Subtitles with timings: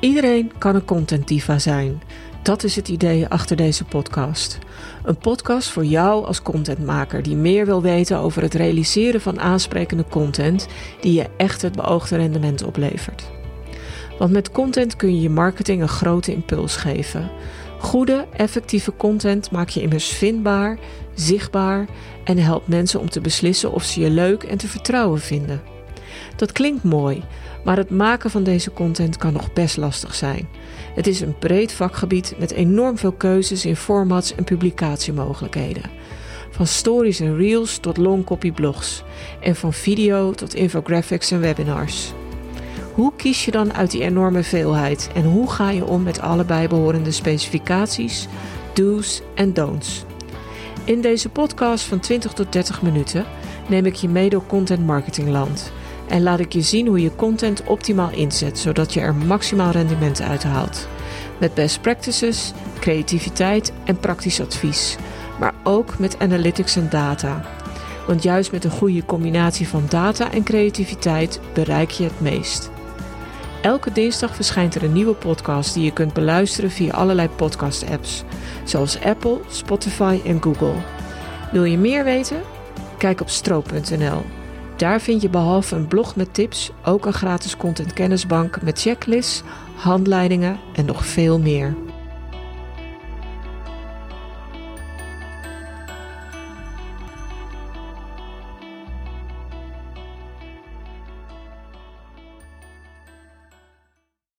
[0.00, 2.02] Iedereen kan een content diva zijn.
[2.42, 4.58] Dat is het idee achter deze podcast.
[5.04, 10.04] Een podcast voor jou als contentmaker die meer wil weten over het realiseren van aansprekende
[10.10, 10.66] content
[11.00, 13.30] die je echt het beoogde rendement oplevert.
[14.18, 17.30] Want met content kun je je marketing een grote impuls geven.
[17.78, 20.78] Goede, effectieve content maak je immers vindbaar,
[21.14, 21.86] zichtbaar
[22.24, 25.77] en helpt mensen om te beslissen of ze je leuk en te vertrouwen vinden.
[26.36, 27.22] Dat klinkt mooi,
[27.64, 30.48] maar het maken van deze content kan nog best lastig zijn.
[30.94, 35.82] Het is een breed vakgebied met enorm veel keuzes in formats en publicatiemogelijkheden.
[36.50, 39.02] Van stories en reels tot longcopy blogs.
[39.40, 42.12] En van video tot infographics en webinars.
[42.94, 46.44] Hoe kies je dan uit die enorme veelheid en hoe ga je om met alle
[46.44, 48.26] bijbehorende specificaties,
[48.72, 50.04] do's en don'ts?
[50.84, 53.24] In deze podcast van 20 tot 30 minuten
[53.68, 55.72] neem ik je mee door content marketingland
[56.08, 60.22] en laat ik je zien hoe je content optimaal inzet zodat je er maximaal rendement
[60.22, 60.88] uit haalt.
[61.38, 64.96] Met best practices, creativiteit en praktisch advies,
[65.38, 67.44] maar ook met analytics en data.
[68.06, 72.70] Want juist met een goede combinatie van data en creativiteit bereik je het meest.
[73.62, 78.24] Elke dinsdag verschijnt er een nieuwe podcast die je kunt beluisteren via allerlei podcast-apps,
[78.64, 80.74] zoals Apple, Spotify en Google.
[81.52, 82.40] Wil je meer weten?
[82.98, 84.37] Kijk op stroop.nl.
[84.78, 89.42] Daar vind je behalve een blog met tips ook een gratis content kennisbank met checklists,
[89.74, 91.76] handleidingen en nog veel meer.